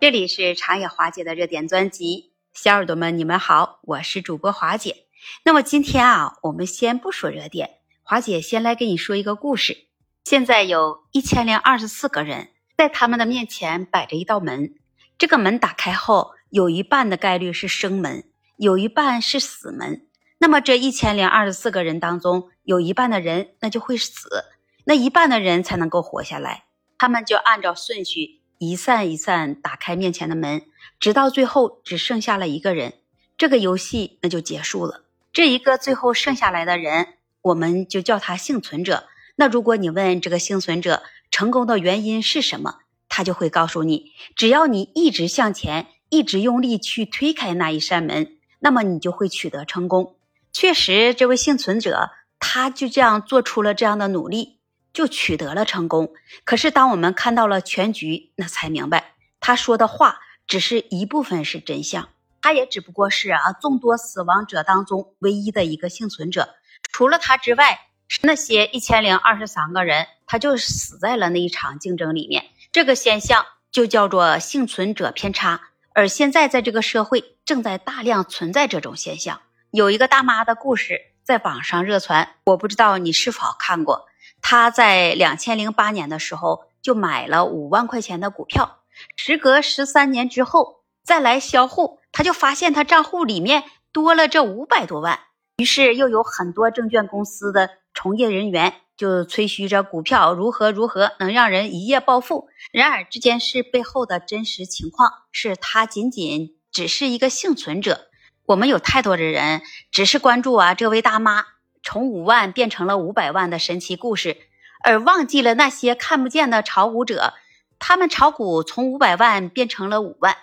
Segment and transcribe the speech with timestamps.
[0.00, 5.04] 这里是长野华姐的热点专辑，小耳朵们，你们好，我是主播华姐。
[5.44, 9.88] 那么今天啊，我们先不说热点，华姐先来给你说一个故事。
[10.24, 14.74] 现在有一千零二十四个人，在他们的面前摆着一道门，
[15.18, 18.24] 这个门打开后，有一半的概率是生门，
[18.56, 20.06] 有一半是死门。
[20.38, 24.46] 那么这一千零二十四个人当中，有一半的人那就会死，
[24.84, 26.64] 那一半的人才能够活下来。
[26.96, 28.39] 他们就按照顺序。
[28.60, 30.60] 一扇一扇打开面前的门，
[30.98, 32.92] 直到最后只剩下了一个人，
[33.38, 35.02] 这个游戏那就结束了。
[35.32, 39.08] 这一个最后剩下来的人，我们就叫他幸存者。
[39.36, 50.16] 那如果你问这个幸存者成功的原因是什么，他就会告诉你：只要你一直向前，一直用力去推开那一扇门，那么你就会取得成功。
[50.52, 54.58] 确实，这位幸存者他就这样做出了这样的努力。
[54.92, 56.12] 就取得了成功。
[56.44, 62.08] 可是，当我们看到了全局，那才明白他说的话只是一部分是真相。
[62.42, 66.54] 他也只不过是啊众多死亡者当中唯一的一个幸存者。
[66.90, 67.80] 除了他之外，
[68.22, 72.46] 那些一千零二十三个人，他就死在了那一场竞争里面。
[72.72, 75.60] 这个现象就叫做幸存者偏差。
[75.92, 79.42] 而现在，在这个社会正在大量存在这种现象。
[79.70, 84.08] 有一个大妈的故事在网上热传，我不知道你是否看过。
[84.50, 88.78] 他在两千零八年的时候就买了五万块钱的股票，
[89.14, 93.62] 时隔十三年之后再来销户，他就发现他账户里面
[93.92, 95.20] 多了这五百多万。
[95.58, 102.48] 于是又有很多证券公司的从业人员就吹嘘着股票如何如何能让人一夜暴富。
[102.72, 108.08] 然而这件事背后的真实情况是他仅仅只是一个幸存者。
[108.46, 109.62] 我们有太多的人
[109.92, 111.46] 只是关注啊这位大妈。
[111.82, 114.36] 从五万变成了五百万的神奇故事，
[114.82, 117.34] 而忘记了那些看不见的炒股者，
[117.78, 120.36] 他们炒股从五百万变成了五万，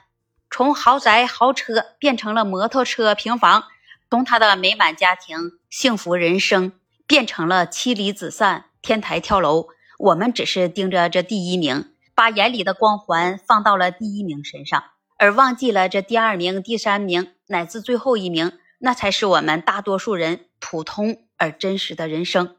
[0.50, 3.66] 从豪宅豪车变成了摩托车平房，
[4.10, 6.74] 从他的美满家庭幸福人生
[7.06, 9.68] 变成了妻离子散天台跳楼。
[10.00, 14.84] 我们只是盯着这第一名，把眼里的光环放到了第一名身上，
[15.18, 21.24] 而忘记了这第二名、第三名乃至最后一名，那才是我们大多数人普通。
[21.40, 22.56] 而真实的人生，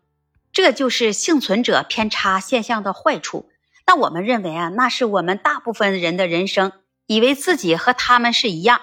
[0.53, 3.51] 这就是幸存者偏差现象的坏处。
[3.89, 6.71] 那我们认为啊，那是我们大部分人的人生，
[7.07, 8.81] 以为自己和他们是一样。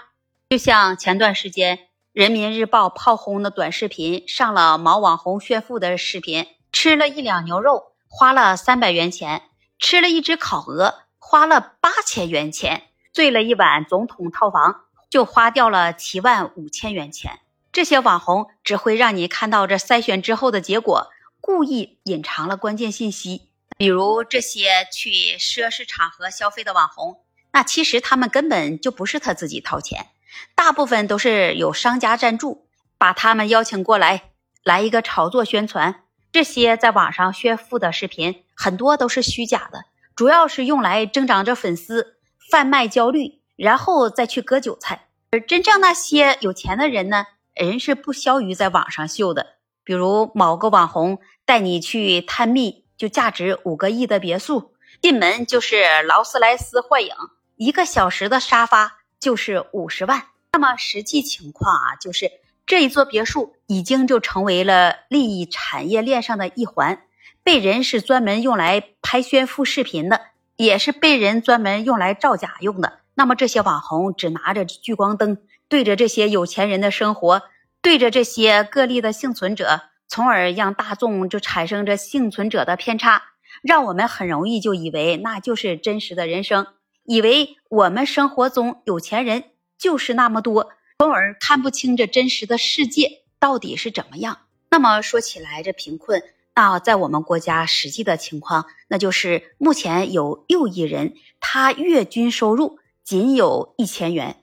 [0.49, 1.79] 就像前段时间
[2.11, 9.43] 人民日报炮轰的短视频，上了某网红炫富的视频，吃了一两牛肉花了三百元钱，
[9.79, 14.84] 吃了一只烤鹅花了八千元钱，醉了一晚总统套房
[15.15, 17.39] 就花掉了七万五千元钱。
[17.71, 21.07] 这些网红只会让你看到这筛选之后的结果，
[21.39, 23.43] 故意隐藏了关键信息。
[23.77, 27.21] 比如这些去奢侈场合消费的网红，
[27.53, 30.07] 那其实他们根本就不是他自己掏钱，
[30.53, 34.31] 大部分都是有商家赞助，把他们邀请过来，
[34.65, 36.03] 来一个炒作宣传。
[36.33, 42.17] 这些在网上炫富的视频很多都是虚假的，主要是用来增长着粉丝、
[42.51, 45.03] 贩卖焦虑，然后再去割韭菜。
[45.35, 47.25] 而真正那些有钱的人呢？
[47.53, 57.13] 人是不消于在网上秀的，比如某个网红带你去探秘，就价值五个亿的别墅，进门就是劳斯莱斯幻影，
[57.57, 60.27] 一个小时的沙发就是五十万。
[60.53, 62.31] 那么实际情况啊，就是
[62.65, 67.01] 这一座别墅已经就成为了利益产业链上的一环，
[67.43, 72.99] 被人是专门用来拍炫富视频的，也是被人专门用来造假用的。
[73.15, 75.39] 那么这些网红只拿着聚光灯。
[75.67, 77.41] 对着这些有钱人的生活，
[77.81, 83.23] 对着这些个例的幸存者，从而让大众就产生着幸存者的偏差，
[83.63, 86.67] 让我们很容易就以为那就是真实的人生，
[87.03, 89.45] 以为我们生活中有钱人
[89.79, 94.41] 就是那么多，从而看不清这真实的世界到底是怎么样。
[94.69, 96.21] 那么说起来，这贫困，
[96.53, 104.41] 那在我们国家实际的情况，那就是目前有六亿人，他月均收入仅有一千元。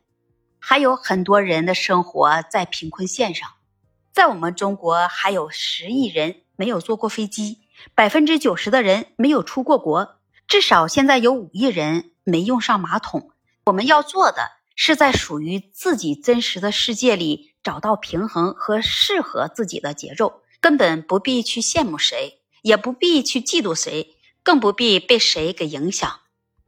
[0.61, 3.51] 还有很多人的生活在贫困线上，
[4.13, 7.59] 在我们中国还有十亿人没有坐过飞机，
[7.97, 13.33] 百分之九十的人没有出过国，至少现在有五亿人没用上马桶。
[13.67, 24.15] 我们要做的是在属于自己真实的世界里找到平衡和适合自己的节奏，根本不必去羡慕谁，也不必去嫉妒谁，
[24.45, 26.21] 更不必被谁给影响。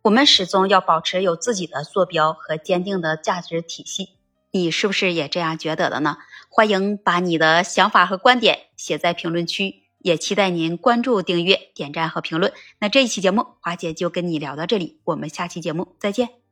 [0.05, 4.11] 我们始终要保持有自己的坐标和坚定的价值体系，
[4.51, 6.19] 你是不是也这样觉得的呢？
[6.51, 12.53] 欢迎把你的想法和观点写在评论区，也期待您关注、订阅、点赞和评论。
[12.81, 16.44] 那这一期节目，华姐就跟你聊到这里，我们下期节目再见。